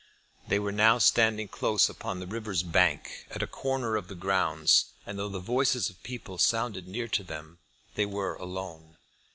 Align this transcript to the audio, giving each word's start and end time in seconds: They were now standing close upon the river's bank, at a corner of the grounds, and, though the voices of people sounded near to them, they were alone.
They 0.47 0.57
were 0.57 0.71
now 0.71 0.97
standing 0.97 1.47
close 1.47 1.87
upon 1.87 2.19
the 2.19 2.25
river's 2.25 2.63
bank, 2.63 3.27
at 3.29 3.43
a 3.43 3.45
corner 3.45 3.95
of 3.95 4.07
the 4.07 4.15
grounds, 4.15 4.85
and, 5.05 5.19
though 5.19 5.29
the 5.29 5.37
voices 5.39 5.91
of 5.91 6.01
people 6.01 6.39
sounded 6.39 6.87
near 6.87 7.07
to 7.09 7.23
them, 7.23 7.59
they 7.93 8.07
were 8.07 8.33
alone. 8.33 8.97